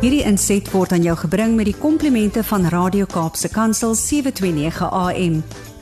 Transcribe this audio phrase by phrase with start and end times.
[0.00, 5.34] Hierdie inset word aan jou gebring met die komplimente van Radio Kaapse Kansel 729 AM.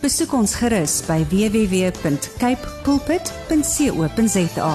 [0.03, 4.73] Besoek ons gerus by www.cape pulpit.co.za.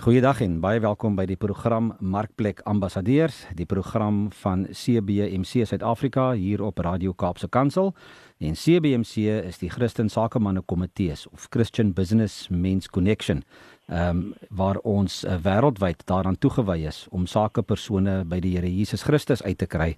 [0.00, 6.64] Goeiedag en baie welkom by die program Markplek Ambassadeurs, die program van CBMC Suid-Afrika hier
[6.64, 7.92] op Radio Kaapse Kansel.
[8.40, 13.44] En CBMC is die Christen Sakemanne Komitees of Christian Business Men's Connection
[13.90, 19.02] ehm um, waar ons uh, wêreldwyd daaraan toegewy is om sakepersone by die Here Jesus
[19.02, 19.96] Christus uit te kry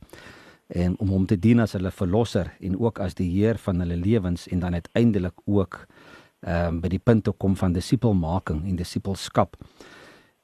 [0.73, 3.99] en om hom te dien as hulle verlosser en ook as die Heer van hulle
[4.01, 5.87] lewens en dan uiteindelik ook
[6.41, 9.57] ehm um, by die punt te kom van disipelmaking en disipelskap.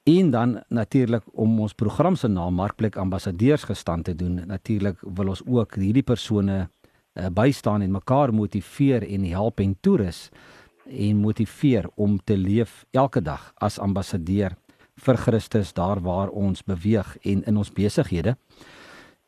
[0.05, 4.43] En dan natuurlik om ons program se naam Markplek Ambassadeurs gestand te doen.
[4.47, 10.29] Natuurlik wil ons ook hierdie persone uh, bystaan en mekaar motiveer en help en toerus
[10.89, 14.57] en motiveer om te leef elke dag as ambassadeur
[14.99, 18.37] vir Christus daar waar ons beweeg en in ons besighede.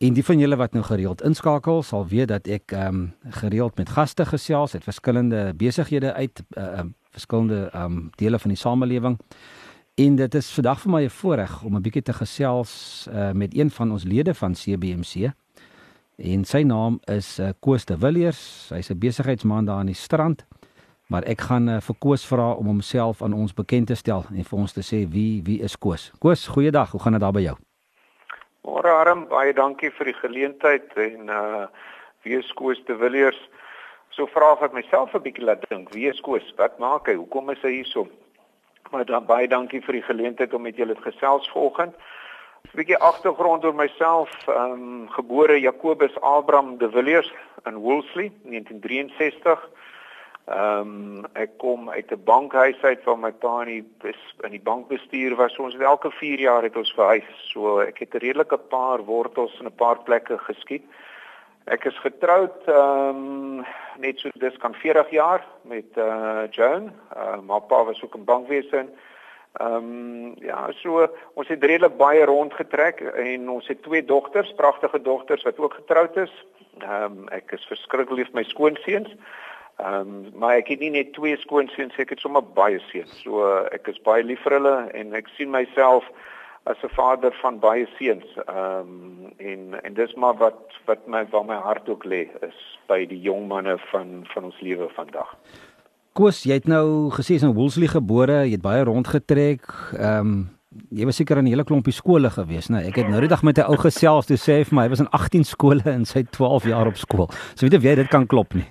[0.00, 3.76] En die van julle wat nou gereeld inskakel sal weet dat ek ehm um, gereeld
[3.76, 8.58] met gaste gesels uit verskillende besighede uit ehm uh, verskillende ehm um, dele van die
[8.58, 9.18] samelewing.
[9.94, 13.56] En dit is vandag vir my 'n voorreg om 'n bietjie te gesels uh, met
[13.56, 15.32] een van ons lede van CBMC.
[16.16, 18.70] En sy naam is uh, Koos de Villiers.
[18.72, 20.46] Hy's 'n besigheidsman daar aan die strand.
[21.10, 24.44] Maar ek gaan uh, vir Koos vra om homself aan ons bekend te stel en
[24.46, 26.12] vir ons te sê wie wie is Koos.
[26.22, 26.92] Koos, goeiedag.
[26.94, 27.56] Hoe gaan dit daar by jou?
[28.62, 31.66] Môre Arm, baie dankie vir die geleentheid en uh
[32.22, 33.40] wie is Koos de Villiers?
[34.14, 35.90] So vra ek myself 'n bietjie laat dink.
[35.94, 36.46] Wie is Koos?
[36.56, 37.18] Wat maak hy?
[37.18, 38.06] Hoekom is hy hierso?
[38.92, 41.94] Maar dan baie dankie vir die geleentheid om met julle te gesels vanoggend.
[42.70, 44.30] 'n Bietjie agtergrond oor myself.
[44.46, 47.32] Ehm um, gebore Jacobus Abraham de Villiers
[47.66, 49.58] in Woolsley 1963.
[50.50, 54.66] Ehm um, ek kom uit 'n bankhuis uit waar my pa in die in die
[54.70, 55.56] bankbestuur was.
[55.56, 57.28] Ons het elke 4 jaar het ons verhuis.
[57.52, 60.82] So ek het 'n redelike paar wortels in 'n paar plekke geskiet.
[61.64, 63.66] Ek is getroud ehm um,
[63.98, 66.92] net so dis kan 40 jaar met uh, Joan.
[67.16, 68.88] Uh, my pa was ook in bankwese.
[69.52, 75.02] Ehm um, ja, so ons het redelik baie rondgetrek en ons het twee dogters, pragtige
[75.02, 76.44] dogters wat ook getroud is.
[76.78, 79.08] Ehm um, ek is verskriklik lief vir my skoonseuns.
[79.08, 79.48] Ehm
[79.86, 83.12] um, maar ek het nie net twee skoonseuns, ek het sommer baie seuns.
[83.22, 86.04] So ek is baie lief vir hulle en ek sien myself
[86.64, 88.26] as 'n vader van baie seuns.
[88.46, 92.58] Ehm um, en en dis maar wat wat my waar my hart ook lê is
[92.88, 95.36] by die jong manne van van ons lewe vandag.
[96.12, 99.62] Koos, jy het nou gesê jy's in Woolsley gebore, jy het baie rondgetrek.
[99.98, 100.48] Ehm um,
[100.90, 102.86] jy was seker in 'n hele klompie skole gewees, né?
[102.86, 104.88] Ek het nou die dag met 'n ou gesels toe sê hy vir my hy
[104.88, 107.28] was in 18 skole in sy 12 jaar op skool.
[107.54, 108.66] So weet jy, dit kan klop nie.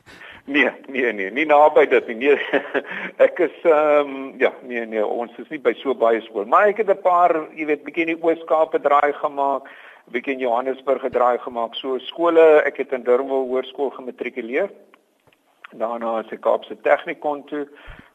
[0.49, 2.15] Nee, nee, nee, nie naby dit nie.
[2.15, 2.61] Nee.
[3.25, 6.71] ek is ehm um, ja, nee, nee, ons is nie by so baie skool, maar
[6.71, 9.69] ek het 'n paar, jy weet, bietjie in die Oos-Kaap draai gemaak,
[10.09, 11.75] bietjie in Johannesburg draai gemaak.
[11.77, 14.71] So skole, ek het in Durban Hoërskool gematrikuleer.
[15.77, 17.67] Daarna het ek Kaapse Tegnikon toe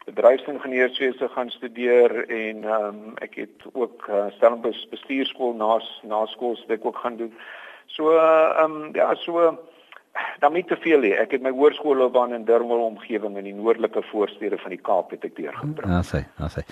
[0.05, 6.55] bedryfsingenieurswese gaan studeer en ehm um, ek het ook uh, Stellenbosch bestuurskool na na skool
[6.55, 7.31] se ek ook gaan doen.
[7.87, 9.55] So ehm um, ja, so
[10.39, 11.13] dan nie te veel nie.
[11.17, 15.25] Ek het my hoërskoolloopbaan in Durban omgewing in die noordelike voorstede van die Kaap het
[15.27, 15.91] ek deurgebring.
[15.91, 16.65] Ja, sê, ja sê.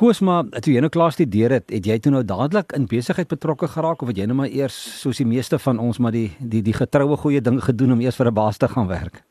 [0.00, 3.68] Koosma, toe jy nou klaar studeer het, het jy toe nou dadelik in besigheid betrokke
[3.74, 6.62] geraak of het jy nou maar eers soos die meeste van ons maar die die
[6.64, 9.22] die getroue goeie ding gedoen om eers vir 'n baas te gaan werk?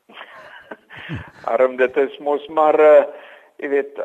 [1.54, 3.04] Arm dit is mos maar uh,
[3.62, 4.00] jy weet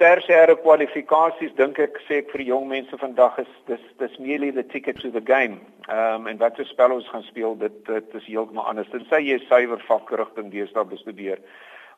[0.00, 4.64] tersiêre kwalifikasies dink ek sê ek vir jong mense vandag is dis dis merely the
[4.72, 5.60] ticket to the game.
[5.88, 8.88] Ehm um, en wat se spel ons gaan speel dit dit is heeltemal anders.
[8.92, 11.42] Dit sê jy suiwer vakrigting deesdae bestudeer.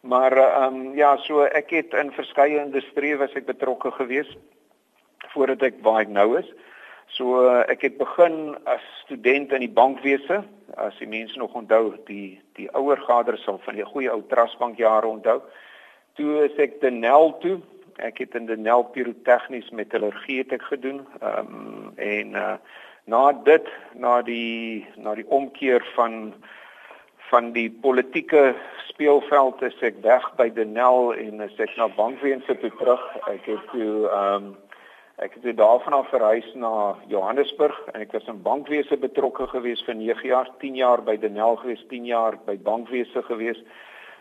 [0.03, 4.35] Maar ehm um, ja, so ek het in verskeie industrieë was ek betrokke gewees
[5.35, 6.51] voordat ek waar ek nou is.
[7.15, 10.43] So ek het begin as student in die bankwese.
[10.79, 14.79] As die mense nog onthou, die die ouer gaders sal van die goeie ou Trustbank
[14.79, 15.41] jare onthou
[16.21, 17.59] toe is ek Denel toe.
[18.05, 21.03] Ek het in Denel pirotechnies metallurgie het ek gedoen.
[21.21, 22.57] Ehm um, en uh,
[23.11, 23.69] na dit
[23.99, 26.35] na die na die omkeer van
[27.31, 28.55] van die politieke
[28.89, 33.05] speelveld is ek weg by Denel en is ek na Bankwese toe terug.
[33.33, 34.51] Ek het toe ehm um,
[35.21, 39.99] ek het daarvan af verhuis na Johannesburg en ek was in Bankwese betrokke gewees vir
[39.99, 43.61] 9 jaar, 10 jaar by Denel gewees, 10 jaar by Bankwese gewees.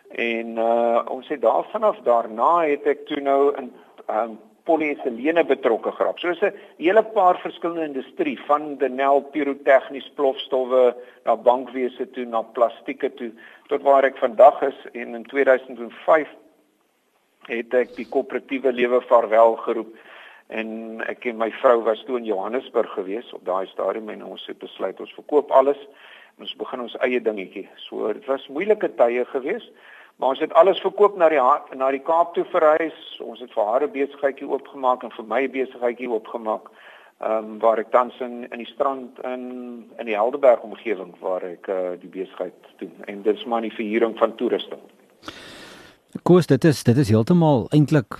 [0.10, 3.74] En uh ons het daarvan af daarna het ek toe nou in
[4.08, 4.40] um
[4.70, 6.20] polyetilene betrokke geraak.
[6.20, 12.42] So is 'n hele paar verskillende industrie van Denel pirotechnies plofstowwe na bankwese toe na
[12.42, 13.32] plastieke toe
[13.68, 16.28] tot waar ek vandag is en in 2005
[17.48, 19.96] het ek die koöperatiewe lewe vaarwel geroep
[20.50, 24.46] En ek en my vrou was toe in Johannesburg gewees op daai stadium en ons
[24.50, 25.78] het besluit ons verkoop alles
[26.42, 27.68] ons begin ons eie dingetjie.
[27.84, 29.66] So dit was moeilike tye gewees.
[30.19, 31.39] Maar ons het alles verkoop na die
[31.80, 33.00] na die Kaap toe verhuis.
[33.24, 36.68] Ons het vir haar 'n besigheidjie oopgemaak en vir my 'n besigheidjie oopgemaak.
[37.19, 39.44] Ehm um, waar ek tans in in die strand in
[39.98, 42.94] in die Helderberg omgewing waar ek uh, die besigheid doen.
[43.06, 44.81] En dit is maar die verhuuring van toerusting.
[46.24, 48.19] Koos, dit is dit is heeltemal eintlik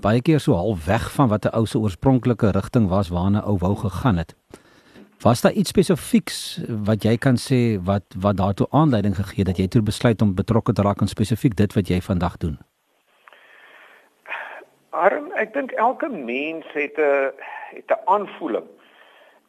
[0.00, 3.56] baie keer so half weg van wat 'n ou se oorspronklike rigting was waarna ou
[3.58, 4.34] wou gegaan het.
[5.22, 9.58] Was daar iets spesifieks wat jy kan sê wat wat daartoe aanleiding gegee het dat
[9.58, 12.58] jy toe besluit om betrokke te raak aan spesifiek dit wat jy vandag doen?
[14.90, 17.32] Arm, ek dink elke mens het 'n
[17.74, 18.68] het 'n aanvoeling.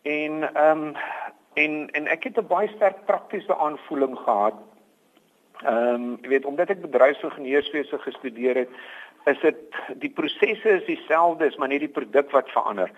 [0.02, 0.96] En ehm um,
[1.54, 4.58] en en ek het 'n baie sterk praktiese aanvoeling gehad.
[5.62, 8.70] Ehm um, jy weet omdat ek bedryfsingenieurswese gestudeer het,
[9.26, 9.56] is dit
[10.00, 12.92] die prosesse is dieselfde, is maar net die produk wat verander.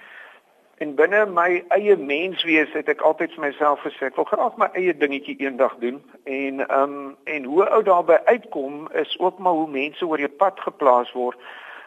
[0.81, 4.65] En binne my eie menswees het ek altyd vir myself gesê ek wil graag my
[4.79, 9.59] eie dingetjie eendag doen en ehm um, en hoe ou daarby uitkom is ook maar
[9.59, 11.37] hoe mense oor jou pad geplaas word.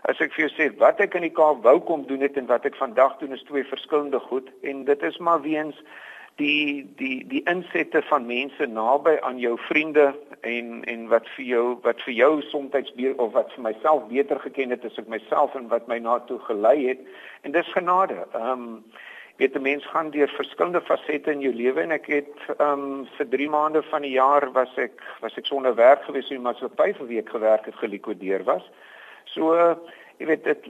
[0.06, 2.46] As ek vir jou sê wat ek in die Kaap wou kom doen het en
[2.46, 5.82] wat ek vandag doen is twee verskillende goed en dit is maar weens
[6.38, 10.12] die die die insette van mense naby aan jou vriende
[10.44, 14.70] en en wat vir jou wat vir jou soms of wat vir myself beter geken
[14.70, 17.00] het as ek myself en wat my na toe gelei het
[17.42, 18.26] en dis genade.
[18.32, 18.84] Ehm um,
[19.36, 23.06] weet 'n mens gaan deur verskillende fasette in jou lewe en ek het ehm um,
[23.16, 26.54] vir 3 maande van die jaar was ek was ek sonder werk gewees en maar
[26.54, 28.70] so 'n paar week gewerk het gelikwideer was.
[29.24, 29.74] So uh,
[30.18, 30.66] jy weet dit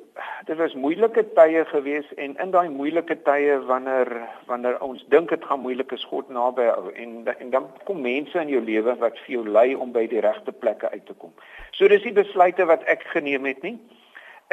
[0.49, 4.09] dit was moeilike tye gewees en in daai moeilike tye wanneer
[4.49, 8.53] wanneer ons dink dit gaan moeilik is God naby en en dan kom mense in
[8.53, 11.35] jou lewe wat vir jou lei om by die regte plekke uit te kom.
[11.77, 13.77] So dis die besluite wat ek geneem het nie.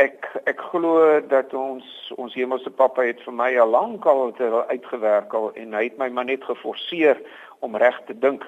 [0.02, 4.32] Ek ek glo dat ons ons hemelse Pappa het vir my al lank al
[4.68, 7.20] uitgewerk al en hy het my maar net geforseer
[7.60, 8.44] om reg te dink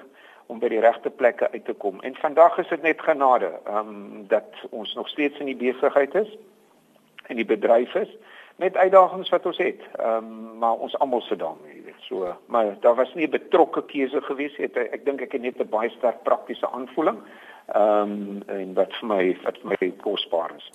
[0.46, 2.00] om by die regte plekke uit te kom.
[2.00, 6.14] En vandag is dit net genade, ehm um, dat ons nog steeds in die besigheid
[6.14, 6.36] is
[7.26, 8.16] en die bedryf is
[8.56, 9.80] met uitdagings wat ons het.
[9.96, 12.02] Ehm um, maar ons almal sit daarmee, weet.
[12.08, 14.70] So, maar daar was nie 'n betrokke keuse gewees nie.
[14.72, 17.18] Ek dink ek het net 'n baie sterk praktiese aanvoeling
[17.72, 20.66] ehm um, en wat vir my wat vir my kosbaar is.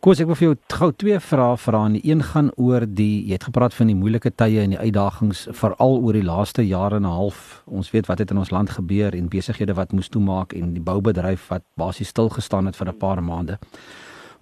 [0.00, 1.82] Koos, ek wil vir jou gou twee vrae vra.
[1.92, 5.44] Die een gaan oor die jy het gepraat van die moeilike tye en die uitdagings
[5.60, 7.62] veral oor die laaste jare en 'n half.
[7.66, 10.82] Ons weet wat het in ons land gebeur en besighede wat moes toemaak en die
[10.82, 13.58] boubedryf wat basies stil gestaan het vir 'n paar maande.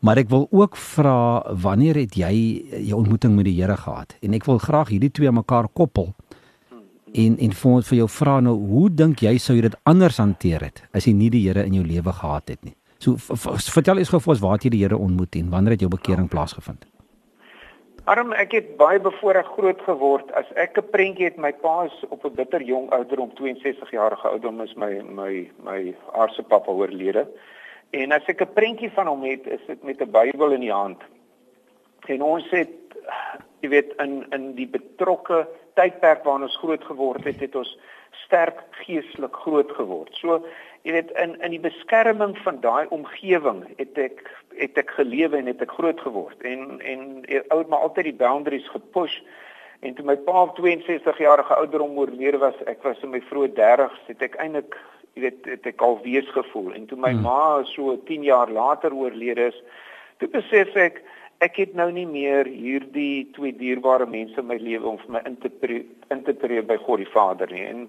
[0.00, 4.16] Maar ek wil ook vra wanneer het jy jou ontmoeting met die Here gehad?
[4.22, 6.14] En ek wil graag hierdie twee mekaar koppel
[7.24, 10.64] en en vir vir jou vra nou hoe dink jy sou jy dit anders hanteer
[10.68, 12.76] het as jy nie die Here in jou lewe gehad het nie.
[12.98, 15.84] So vertel eens gou vir ons waar het jy die Here ontmoet en wanneer het
[15.84, 16.86] jou bekering plaasgevind?
[18.06, 21.96] Arm ek het baie bevoorreg groot geword as ek 'n prentjie het my pa is
[22.08, 27.26] op 'n bitter jong ouderdom 62 jarige ouderdom is my my my aardse pappa oorlede.
[27.90, 30.72] En as ek 'n prentjie van hom het, is dit met 'n Bybel in die
[30.72, 31.02] hand.
[32.06, 32.70] En ons het
[33.60, 35.46] jy weet in in die betrokke
[35.76, 37.76] tydperk waarin ons groot geword het, het ons
[38.24, 40.14] sterk geestelik groot geword.
[40.20, 40.40] So,
[40.86, 44.22] jy weet in in die beskerming van daai omgewing het ek
[44.56, 46.42] het ek gelewe en het ek groot geword.
[46.42, 49.20] En en ou het maar altyd die boundaries gepush.
[49.84, 53.52] En toe my pa op 62 jarige ouderdom oorlede was, ek was in my vroeë
[53.58, 54.78] 30s, het ek eintlik
[55.16, 56.72] jy weet het ek al wees gevoel.
[56.76, 57.24] En toe my hmm.
[57.24, 59.60] ma so 10 jaar later oorlede is,
[60.20, 61.00] toe besef ek
[61.44, 65.22] ek het nou nie meer hierdie twee dierbare mense in my lewe om vir my
[65.28, 65.50] in te
[66.10, 67.64] in te tree by God die Vader nie.
[67.66, 67.88] En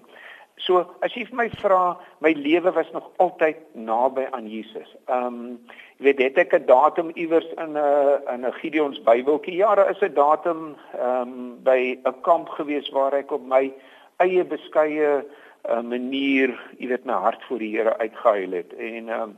[0.58, 4.90] so as jy vir my vra, my lewe was nog altyd naby aan Jesus.
[5.08, 5.58] Ehm um,
[5.98, 9.56] jy weet het ek 'n datum iewers in 'n in 'n Gideons Bybeltjie.
[9.56, 13.72] Ja, daar is 'n datum ehm um, by 'n kamp gewees waar ek op my
[14.18, 15.24] eie beskeie
[15.68, 19.36] uh, manier, jy weet my hart voor die Here uitgehuil het en ehm um,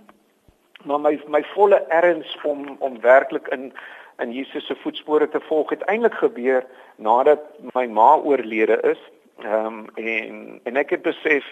[0.85, 3.73] maar my my volle erns om om werklik in
[4.19, 6.65] in Jesus se voetspore te volg het eintlik gebeur
[6.97, 7.41] nadat
[7.73, 9.01] my ma oorlede is.
[9.39, 11.45] Ehm um, en en ek het besef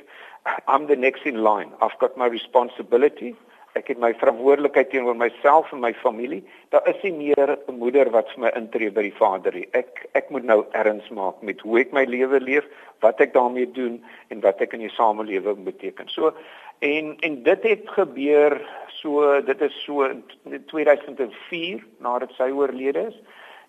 [0.67, 1.71] I'm the next in line.
[1.81, 3.35] I've got my responsibility.
[3.79, 6.41] Ek het my verantwoordelikheid teenoor myself en my familie.
[6.75, 9.69] Daar is nie meer 'n moeder wat vir my intree by die Vader nie.
[9.73, 12.65] Ek ek moet nou erns maak met hoe ek my lewe leef,
[13.01, 16.09] wat ek daarmee doen en wat ek in die samelewing beteken.
[16.09, 16.35] So
[16.79, 18.59] en en dit het gebeur
[19.01, 20.25] so dit is so in
[20.67, 23.17] 2004 nadat sy oorlede is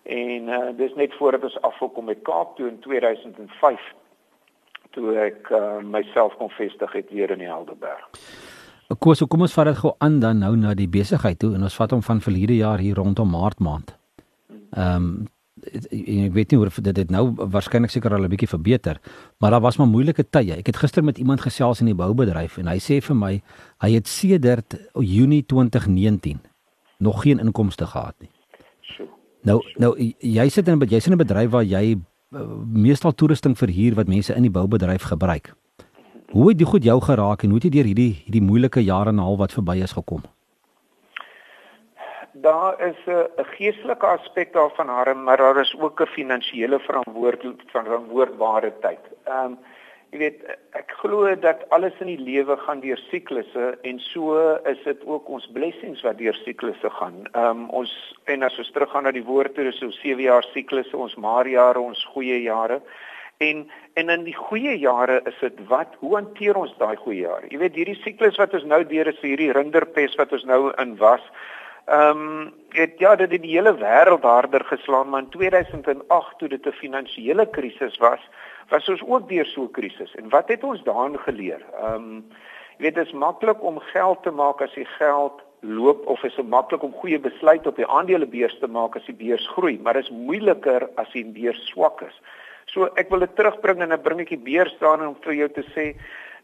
[0.02, 3.80] en uh, dis net voordat ons afgekom met Kaap toe in 2005
[4.90, 8.08] toe ek uh, myself kon vestig het weer in die Helderberg.
[8.98, 11.76] Koos, kom ons vat dit gou aan dan nou na die besigheid toe en ons
[11.78, 13.94] vat hom van verlede jaar hier rondom Maart maand.
[14.74, 15.28] Ehm um,
[15.60, 19.00] ek weet nie hoe dit dit nou waarskynlik seker al 'n bietjie verbeter,
[19.38, 20.56] maar daar was maar moeilike tye.
[20.56, 23.42] Ek het gister met iemand gesels in die boubedryf en hy sê vir my
[23.78, 26.40] hy het sedert Junie 2019
[26.98, 28.30] nog geen inkomste gehad nie.
[29.42, 31.98] Nou nou jy sit in 'n jy sit in 'n bedryf waar jy
[32.32, 32.40] uh,
[32.72, 35.54] meestal toerusting verhuur wat mense in die boubedryf gebruik.
[36.30, 39.08] Hoe het dit goed jou geraak en hoe het jy deur hierdie hierdie moeilike jare
[39.10, 40.22] en 'n half wat verby is gekom?
[42.32, 49.00] Daar is 'n geestelike aspek daarvan, Harm, maar daar is ook 'n finansiële verantwoordbaarheid.
[49.24, 49.58] Ehm um,
[50.10, 50.40] Jy weet,
[50.74, 54.34] ek glo dat alles in die lewe gaan deur siklusse en so
[54.66, 57.28] is dit ook ons blessings wat deur siklusse gaan.
[57.30, 57.92] Ehm um, ons
[58.24, 61.78] en as ons teruggaan na die woord toe, is so 7 jaar siklusse, ons maarjare,
[61.78, 62.80] ons goeie jare.
[63.40, 63.60] En
[63.94, 67.48] en in die goeie jare is dit wat hoe hanteer ons daai goeie jare?
[67.48, 70.58] Jy weet hierdie siklus wat ons nou deur is vir hierdie rinderpes wat ons nou
[70.82, 71.22] in was.
[71.88, 76.48] Ehm um, dit ja, dit het die hele wêreld harder geslaan, maar in 2008 toe
[76.52, 78.20] dit 'n finansiële krisis was,
[78.68, 80.14] was ons ook deur so 'n krisis.
[80.20, 81.64] En wat het ons daarin geleer?
[81.80, 82.24] Ehm um,
[82.76, 86.36] jy weet dit is maklik om geld te maak as jy geld loop of is
[86.36, 89.94] dit maklik om goeie besluite op die aandelebeurs te maak as die beurs groei, maar
[89.94, 92.20] dit is moeiliker as die beurs swak is.
[92.72, 95.48] So ek wil dit terugbring en dan bring ek die beurs staan om vir jou
[95.48, 95.94] te sê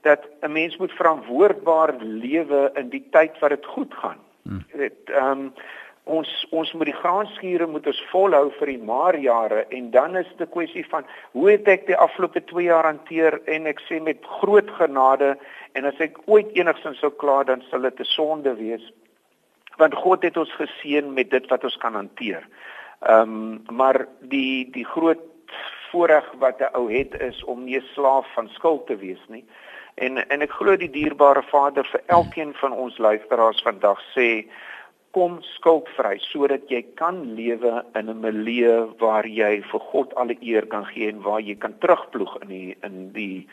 [0.02, 4.18] dat 'n mens moet verantwoordbaar lewe in die tyd wat dit goed gaan.
[4.42, 4.64] Hmm.
[4.72, 5.52] Weet, ehm um,
[6.06, 10.46] ons ons moet die graanskure moet ons volhou vir die maarjare en dan is dit
[10.46, 14.22] 'n kwessie van hoe het ek die afgelope 2 jaar hanteer en ek sê met
[14.40, 15.36] groot genade
[15.74, 18.92] en as ek ooit enigsins sou kla dan sal dit 'n sonde wees
[19.78, 22.46] want God het ons geseën met dit wat ons kan hanteer.
[23.02, 25.20] Ehm um, maar die die groot
[25.90, 29.44] voorreg wat 'n ou het is om nie slaaf van skuld te wees nie.
[29.94, 34.46] En en ek glo die dierbare Vader vir elkeen van ons luisteraars vandag sê
[35.16, 40.66] kom skuldvry sodat jy kan lewe in 'n milieu waar jy vir God alle eer
[40.66, 43.48] kan gee en waar jy kan terugploeg in die in die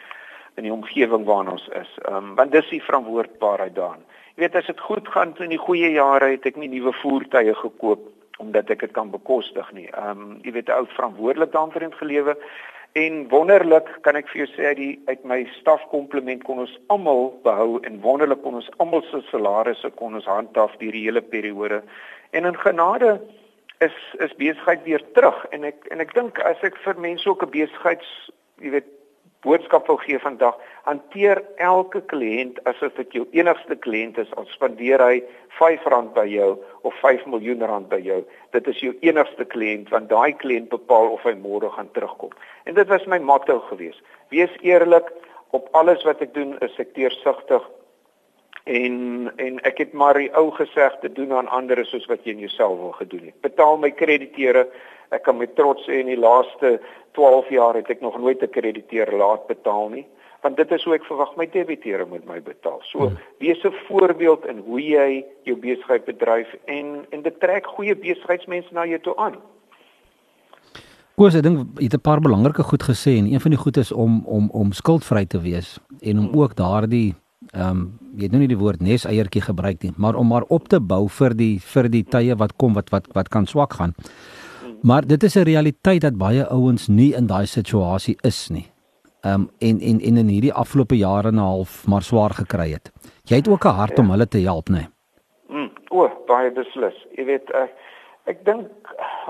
[0.58, 1.92] in die omgewing waarin ons is.
[2.06, 4.04] Ehm um, want dis die verantwoordbaarheid daarin.
[4.36, 7.56] Jy weet as dit goed gaan in die goeie jare het ek nie nuwe voertuie
[7.56, 8.10] gekoop
[8.44, 9.90] omdat ek dit kan bekostig nie.
[9.94, 12.38] Ehm um, jy weet ou verantwoordelik daarin gelewe
[12.94, 17.32] En wonderlik kan ek vir jou sê uit die uit my stafkompliment kon ons almal
[17.46, 21.80] behou en wonderlik kon ons almal se salarisse kon ons handhaaf deur die hele periode.
[22.38, 23.16] En in genade
[23.82, 27.48] is is besigheid weer terug en ek en ek dink as ek vir mense ook
[27.48, 28.12] 'n besigheids
[28.62, 28.94] jy weet
[29.44, 30.58] boodskap wil gee vandag,
[30.88, 34.32] hanteer elke kliënt asof dit jou enigste kliënt is.
[34.40, 35.22] Al spandeer hy
[35.60, 36.50] R5 by jou
[36.88, 38.24] of 5 miljoen rand by jou,
[38.56, 42.34] dit is jou enigste kliënt want daai kliënt bepaal of hy môre gaan terugkom.
[42.66, 44.00] En dit was my motto gewees.
[44.34, 45.12] Wees eerlik
[45.54, 47.64] op alles wat ek doen, is ek deursigtig
[48.64, 52.40] en en ek het maar die ou gesegde doen aan ander soos wat jy in
[52.40, 53.42] jouself wil gedoen het.
[53.42, 54.68] Betaal my krediteure
[55.10, 56.80] ek kan met trots sê in die laaste
[57.14, 60.08] 12 jaar het ek nog nooit 'n krediteur laat betaal nie
[60.44, 62.82] want dit is hoe ek verwag my debiteure moet my betaal.
[62.92, 63.18] So hmm.
[63.40, 68.74] wees 'n voorbeeld in hoe jy jou besigheid bedryf en en dit trek goeie besigheidsmense
[68.74, 69.36] na jou toe aan.
[71.16, 73.78] Koos, ek dink jy het 'n paar belangrike goed gesê en een van die goed
[73.78, 76.40] is om om om skuldvry te wees en om hmm.
[76.42, 77.16] ook daardie
[77.54, 80.46] ehm um, jy het nou nie die woord nes eiertjie gebruik nie, maar om maar
[80.50, 83.74] op te bou vir die vir die tye wat kom wat wat wat kan swak
[83.74, 83.94] gaan.
[84.84, 88.68] Maar dit is 'n realiteit dat baie ouens nie in daai situasie is nie.
[89.22, 92.72] Ehm um, en en en in hierdie afgelope jare en 'n half maar swaar gekry
[92.72, 92.92] het.
[93.24, 94.04] Jy het ook 'n hart ja.
[94.04, 94.88] om hulle te help, nê?
[95.48, 97.08] Mm, o, baie beslis.
[97.16, 97.72] Jy weet ek
[98.26, 98.68] ek dink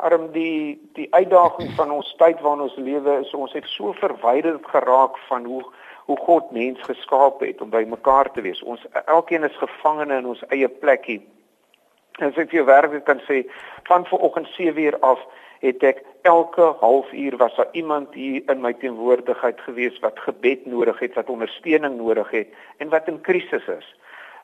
[0.01, 4.65] arm die die uitdaging van ons tyd waarin ons lewe is ons het so verwyderd
[4.65, 5.63] geraak van hoe
[6.05, 8.61] hoe God mens geskaap het om by mekaar te wees.
[8.63, 11.21] Ons elkeen is gevangene in ons eie plekkie.
[12.19, 13.43] As ek vir jou werklik kan sê
[13.89, 15.21] van vanoggend 7uur af
[15.63, 20.99] het ek elke halfuur was daar iemand hier in my teenwoordigheid gewees wat gebed nodig
[20.99, 22.51] het, wat ondersteuning nodig het
[22.83, 23.87] en wat in krisis is.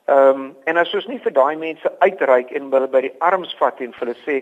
[0.08, 3.52] Ehm um, en as ons nie vir daai mense uitreik en hulle by die arms
[3.60, 4.38] vat en vir hulle sê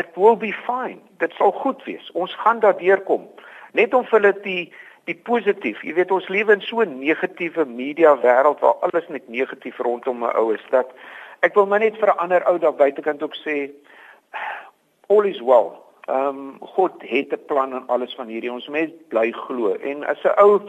[0.00, 1.02] it will be fine.
[1.18, 2.06] Dit sal goed wees.
[2.14, 3.26] Ons gaan daardeur kom.
[3.72, 4.72] Net om vir hulle die
[5.04, 5.82] die positief.
[5.82, 10.24] Jy weet ons lewe in so 'n negatiewe media wêreld waar alles net negatief rondom
[10.24, 10.92] 'n ou is dat
[11.40, 13.70] ek wil maar net vir 'n ander ou daar buitekant ook sê
[15.08, 15.72] all is well.
[16.08, 18.52] Ehm um, God het 'n plan en alles van hierdie.
[18.52, 19.74] Ons mens bly glo.
[19.74, 20.60] En as 'n ou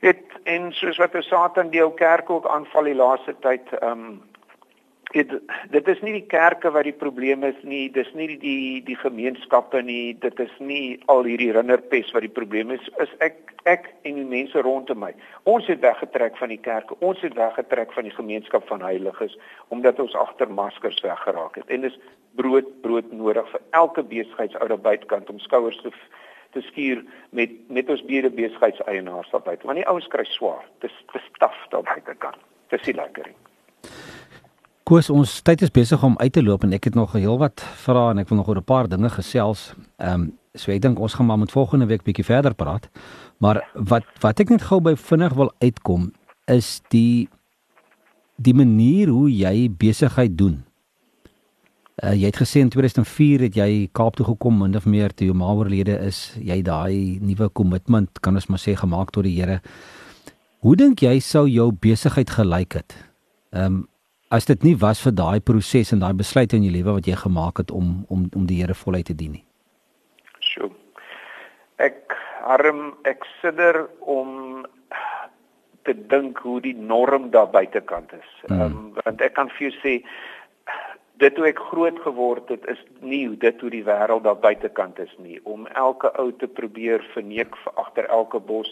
[0.00, 4.22] het en soos wat Satan die ou kerk ook aanval die laaste tyd, ehm um,
[5.14, 5.32] dit
[5.70, 9.82] dit is nie die kerke wat die probleem is nie, dis nie die die, gemeenskappe
[9.82, 14.18] nie, dit is nie al hierdie rinderpes wat die probleem is, is ek ek en
[14.20, 15.10] die mense rondom my.
[15.50, 19.34] Ons het weggetrek van die kerke, ons het weggetrek van die gemeenskap van heiliges
[19.74, 21.70] omdat ons agter maskers weggeraak het.
[21.70, 21.98] En dis
[22.38, 25.94] brood brood nodig vir elke besigheidsou daar buitekant om skouers te
[26.54, 29.66] te skuur met met ons beide besigheidseienaars daar buite.
[29.66, 30.64] Want die ouens kry swaar.
[30.84, 32.40] Dis dis taaf daar buitekant.
[32.72, 33.45] Dis nie lekker nie.
[34.86, 37.38] Koos, ons tyd is besig om uit te loop en ek het nog 'n heel
[37.38, 39.74] wat vrae en ek wil nog oor 'n paar dinge gesels.
[39.98, 42.88] Ehm um, so ek dink ons gaan maar met volgende week bietjie verder praat.
[43.38, 46.12] Maar wat wat ek net gou by vinnig wil uitkom
[46.46, 47.28] is die
[48.36, 50.64] die manier hoe jy besigheid doen.
[52.04, 55.26] Uh, jy het gesê in 2004 het jy Kaap toe gekom min of meer toe
[55.26, 56.36] jou ma oorlede is.
[56.40, 59.60] Jy daai nuwe kommitment kan ons maar sê gemaak tot die Here.
[60.60, 62.94] Hoe dink jy sou jou besigheid gelyk het?
[63.50, 63.88] Ehm um,
[64.28, 67.16] as dit nie was vir daai proses en daai besluit in jou lewe wat jy
[67.20, 69.44] gemaak het om om om die Here voluit te dien nie.
[70.40, 70.70] Sjoe.
[71.78, 74.64] Ek arm ek sidder om
[75.86, 78.30] te dink hoe die norm daar buitekant is.
[78.46, 78.60] Hmm.
[78.60, 79.94] Ehm um, want ek kan vir jou sê
[81.22, 84.98] dit hoe ek groot geword het is nie hoe dit hoe die wêreld daar buitekant
[85.00, 88.68] is nie om elke ou te probeer verneek vir agter elke bos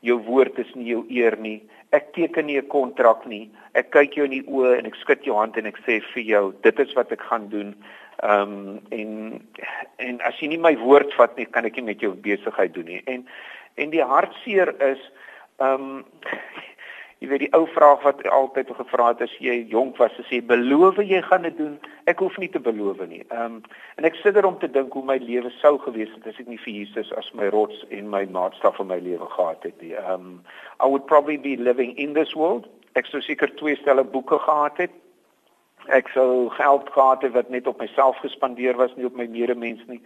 [0.00, 1.60] jou woord is nie jou eer nie
[1.98, 3.50] ek teken nie 'n kontrak nie.
[3.74, 6.22] Ek kyk jou in die oë en ek skud jou hand en ek sê vir
[6.22, 7.74] jou dit is wat ek gaan doen.
[8.22, 9.10] Ehm um, en
[9.98, 12.86] en as jy nie my woord vat nie kan ek nie met jou besigheid doen
[12.86, 13.02] nie.
[13.06, 13.26] En
[13.76, 15.02] en die hartseer is
[15.58, 16.04] ehm um,
[17.26, 21.00] Jy weet die ou vraag wat altyd gevra het as jy jonk was, sê beloof
[21.02, 21.72] jy gaan dit doen?
[22.06, 23.24] Ek hoef nie te beloof nie.
[23.34, 23.56] Ehm um,
[23.98, 26.46] en ek sit er om te dink hoe my lewe sou gewees het as ek
[26.46, 29.90] nie vir Jesus as my rots en my maatstaf in my lewe gehad het nie.
[29.98, 30.30] Ehm um,
[30.78, 32.70] I would probably be living in this world.
[32.94, 34.94] Ek sou seker twee stelle boeke gehad het.
[35.98, 39.82] Ek sou geld gehad het wat net op myself gespandeer was, nie op my medemens
[39.90, 39.98] nie.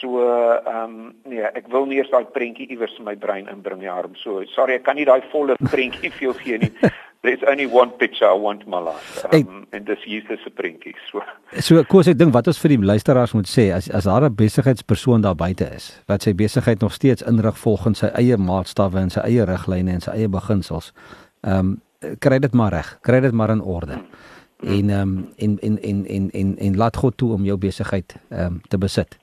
[0.00, 3.82] So ehm um, nee, ek wil nie eers daai prentjie iewers in my brein inbring
[3.82, 4.16] nie, Harm.
[4.22, 6.72] So sorry, ek kan nie daai volle prentjie vir jou gee nie.
[7.22, 9.22] There's only one picture I want my life.
[9.30, 10.96] Um, en dis Jesus se prentjie.
[11.10, 11.22] So
[11.62, 14.34] So kos ek dink wat ons vir die luisteraars moet sê as as daar 'n
[14.34, 19.10] besigheidspersoon daar buite is wat sy besigheid nog steeds inrig volgens sy eie maatstawwe en
[19.10, 20.92] sy eie riglyne en sy eie beginsels.
[21.44, 21.80] Ehm um,
[22.18, 22.98] kry dit maar reg.
[23.02, 24.02] Kry dit maar in orde.
[24.02, 24.72] Hmm.
[24.72, 28.16] En ehm um, en, en en en en en laat God toe om jou besigheid
[28.30, 29.21] ehm um, te besit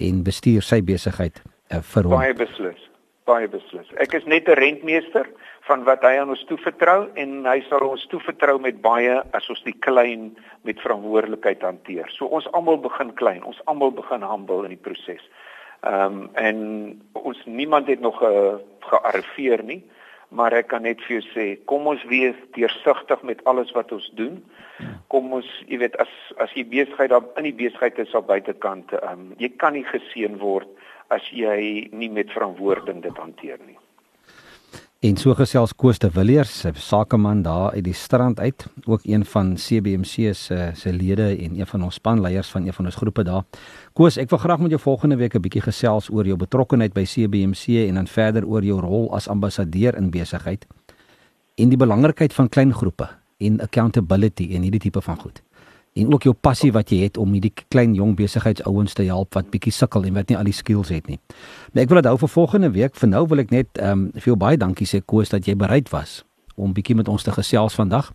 [0.00, 2.16] en bestuur sy besigheid uh, vir hom.
[2.16, 2.88] Baie beslis.
[3.28, 3.86] Baie beslis.
[4.02, 5.28] Ek is net 'n rentmeester
[5.68, 9.62] van wat hy aan ons toevertrou en hy sal ons toevertrou met baie as ons
[9.62, 10.32] die klein
[10.66, 12.10] met verantwoordelikheid hanteer.
[12.10, 15.22] So ons almal begin klein, ons almal begin humble in die proses.
[15.82, 16.58] Ehm um, en
[17.12, 18.58] ons niemand het nog ge, eh,
[18.90, 19.82] gearriveer nie,
[20.32, 24.08] maar ek kan net vir jou sê, kom ons wees deursigtig met alles wat ons
[24.16, 24.40] doen
[25.12, 28.94] kom ons, jy weet, as as jy besigheid daar in die besigheid is op buitekant,
[28.98, 30.68] ehm um, jy kan nie geseën word
[31.12, 33.76] as jy nie met verantwoording dit hanteer nie.
[35.02, 39.24] En so gesels Koos de Villiers, 'n sakeman daar uit die strand uit, ook een
[39.24, 43.24] van CBMC se se lede en een van ons spanleiers van een van ons groepe
[43.24, 43.42] daar.
[43.92, 47.04] Koos, ek wil graag met jou volgende week 'n bietjie gesels oor jou betrokkeheid by
[47.04, 50.66] CBMC en dan verder oor jou rol as ambassadeur in besigheid
[51.54, 55.42] en die belangrikheid van klein groepe en accountability en hierdie tipe van goed.
[55.92, 59.50] En ook jou passie wat jy het om hierdie klein jong besigheidsouens te help wat
[59.52, 61.18] bietjie sukkel en wat nie al die skills het nie.
[61.72, 62.96] Maar ek wil dit hou vir volgende week.
[62.96, 65.54] Vir nou wil ek net ehm um, vir jou baie dankie sê Koos dat jy
[65.56, 66.24] bereid was
[66.56, 68.12] om bietjie met ons te gesels vandag.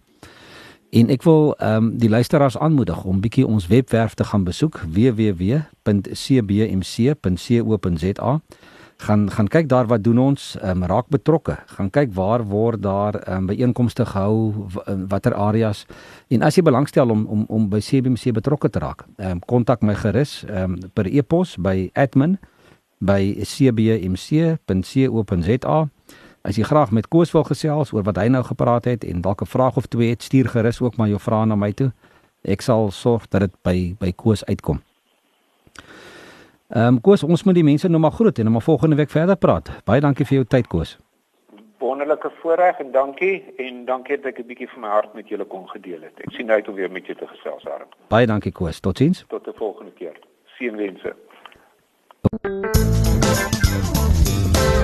[0.90, 4.82] En ek wil ehm um, die luisteraars aanmoedig om bietjie ons webwerf te gaan besoek
[4.82, 5.54] www.cbmc.co.za
[8.97, 11.57] gaan gaan kyk daar wat doen ons um, raak betrokke.
[11.65, 14.53] Gaan kyk waar word daar um, byeenkomste gehou
[15.07, 15.86] watter areas.
[16.27, 19.95] En as jy belangstel om om om by CBC betrokke te raak um, kontak my
[19.95, 22.38] gerus um, per e-pos by admin
[22.97, 24.57] by cbmc.co.za
[26.47, 29.41] as jy graag met Koos wil gesels oor wat hy nou gepraat het en dalk
[29.41, 31.91] 'n vraag of twee het stuur gerus ook maar jou vrae na my toe.
[32.43, 34.87] Ek sal sorg dat dit by by Koos uitkom
[36.67, 39.10] Ehm um, Koos, ons moet die mense nou maar groet en nou maar volgende week
[39.10, 39.69] verder praat.
[39.88, 40.97] Baie dankie vir jou tyd Koos.
[41.80, 45.45] Wonderlike voorreg en dankie en dankie dat ek 'n bietjie van my hart met julle
[45.45, 46.19] kon gedeel het.
[46.19, 47.95] Ek sien uit om weer met julle te gesels, Arend.
[48.08, 48.80] Baie dankie Koos.
[48.80, 49.25] Totsiens.
[49.27, 50.19] Tot 'n volgende keer.
[50.58, 51.15] Seënwense.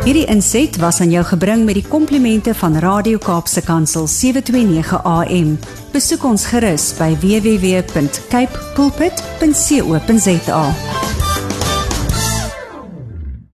[0.04, 5.58] Hierdie inset was aan jou gebring met die komplimente van Radio Kaapse Kansel 729 AM.
[5.92, 10.64] Besoek ons gerus by www.cape pulpit.co.za.